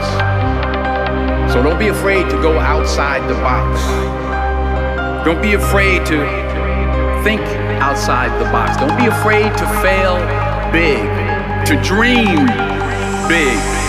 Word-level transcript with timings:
box. 0.00 1.52
So 1.52 1.62
don't 1.62 1.78
be 1.78 1.88
afraid 1.88 2.28
to 2.30 2.40
go 2.42 2.58
outside 2.58 3.28
the 3.28 3.34
box. 3.34 3.80
Don't 5.24 5.42
be 5.42 5.54
afraid 5.54 6.06
to 6.06 6.18
think 7.22 7.40
outside 7.80 8.30
the 8.40 8.50
box. 8.50 8.76
Don't 8.76 8.96
be 8.96 9.06
afraid 9.06 9.56
to 9.58 9.66
fail 9.82 10.16
big, 10.72 11.04
to 11.66 11.80
dream 11.82 12.46
big. 13.28 13.79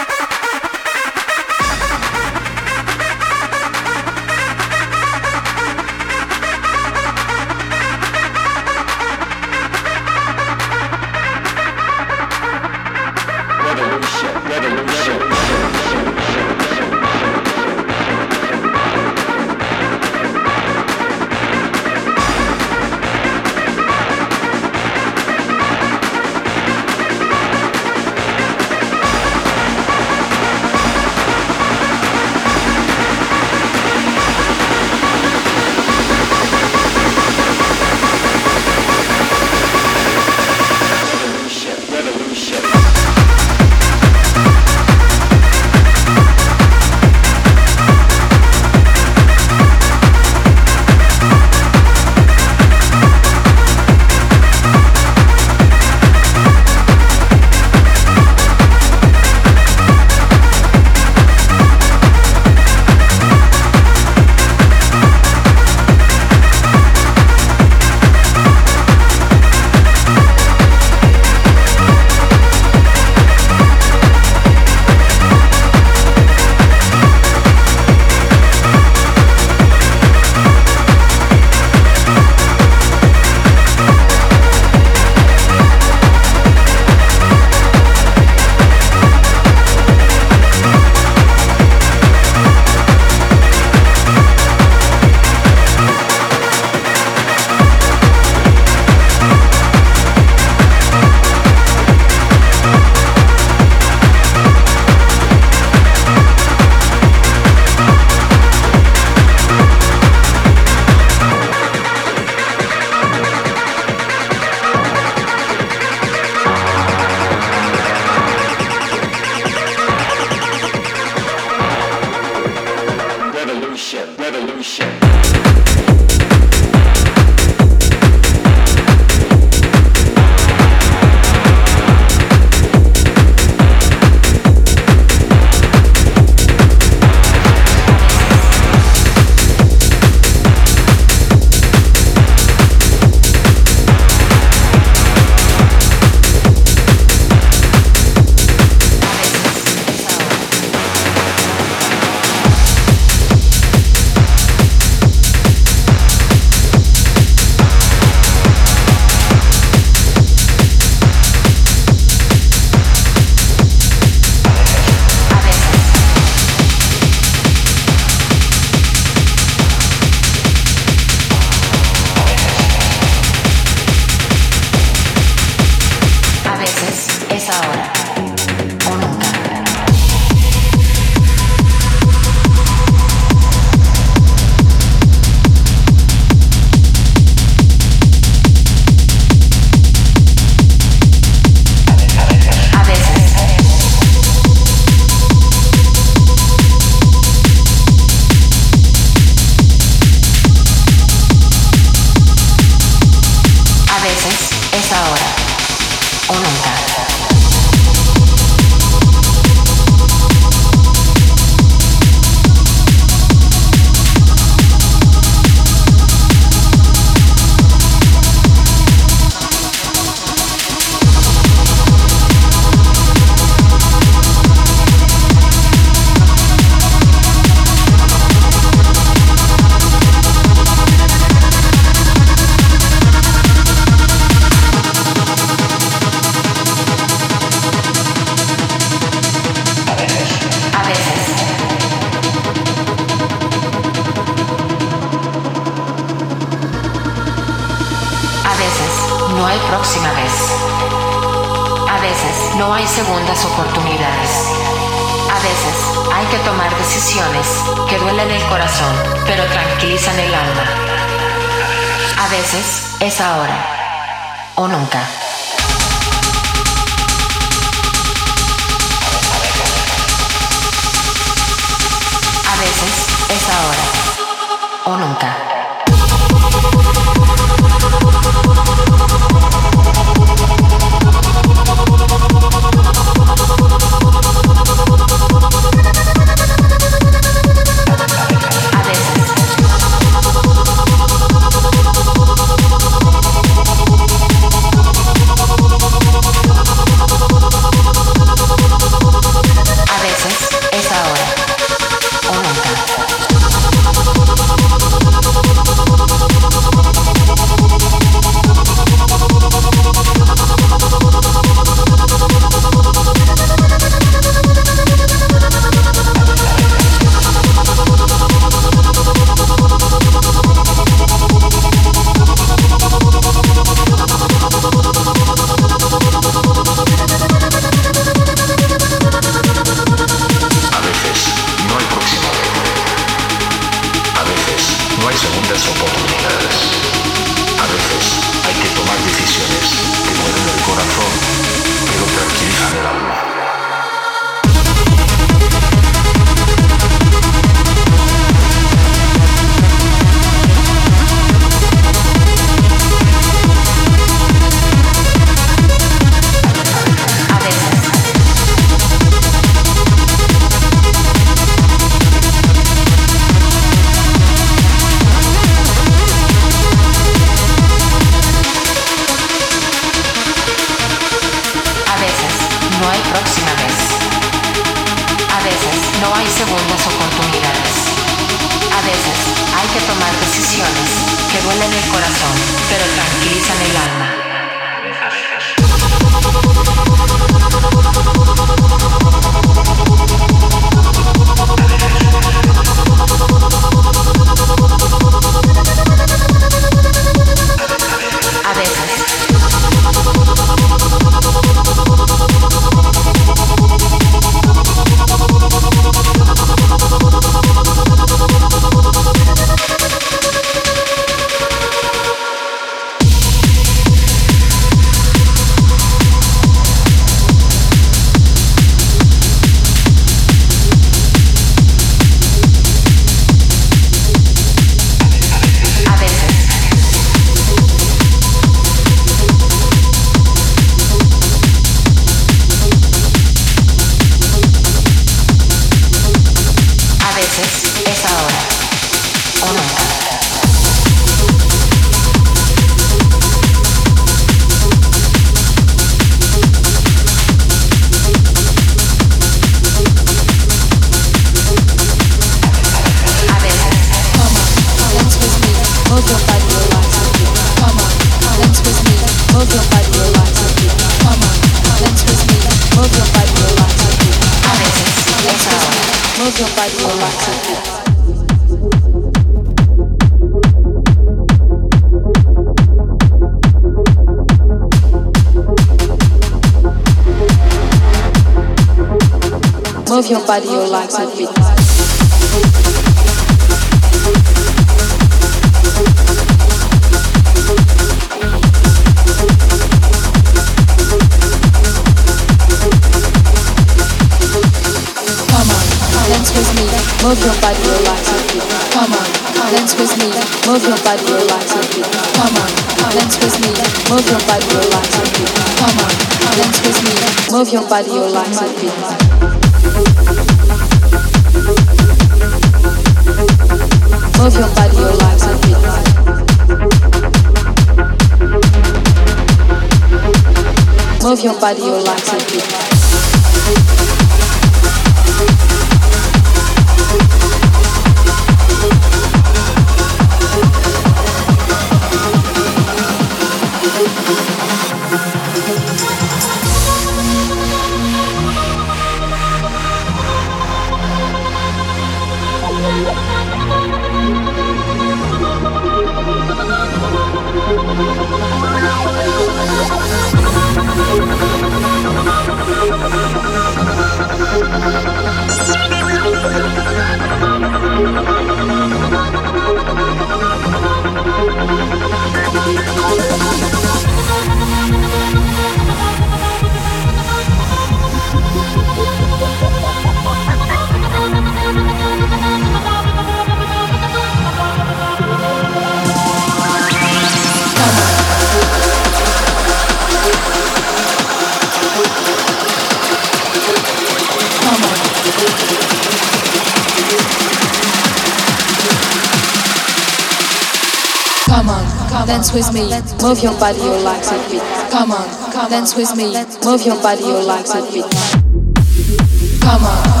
Dance 592.21 592.33
with 592.33 592.53
me, 592.53 592.61
move 593.01 593.23
your 593.23 593.33
body, 593.39 593.57
your 593.57 593.79
legs 593.79 594.11
a 594.11 594.29
bit. 594.29 594.43
Come 594.69 594.91
on, 594.91 595.49
dance 595.49 595.75
with 595.75 595.95
me, 595.95 596.13
move 596.45 596.63
your 596.63 596.79
body, 596.79 597.01
your 597.01 597.23
legs 597.23 597.49
a 597.55 597.63
bit. 597.63 599.41
Come 599.41 599.63
on. 599.63 600.00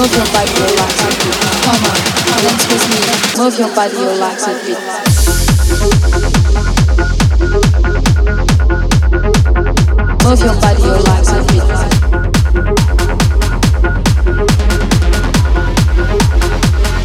Move 0.00 0.16
your 0.16 0.24
body, 0.32 0.52
relax 0.56 0.96
a 1.02 1.08
bit. 1.12 1.36
Come 1.60 1.84
on, 1.84 1.92
dance 2.40 2.64
with 2.72 2.84
me, 2.88 3.00
move 3.36 3.56
your 3.58 3.68
body, 3.74 3.98
relax 4.00 4.46
a 4.46 4.52
bit. 4.64 4.80
Move 10.24 10.40
your 10.40 10.56
body, 10.60 10.84
relax 10.88 11.28
a 11.28 11.44
bit. 11.48 11.68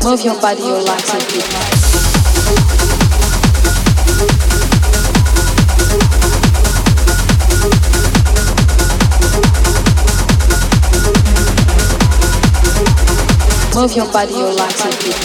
Move 0.06 0.22
your 0.24 0.40
body, 0.40 0.64
relax 0.64 1.14
a 1.14 1.18
bit. 1.18 1.75
Move 13.86 13.98
your 13.98 14.12
body, 14.12 14.34
relax 14.34 14.82
a 14.82 14.88
bit. 14.88 15.16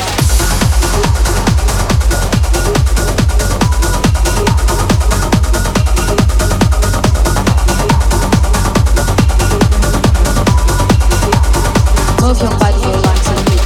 Move 12.21 12.39
your 12.39 12.51
body, 12.59 12.85
bit. 12.85 13.61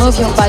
Move 0.00 0.18
your 0.18 0.32
body, 0.36 0.45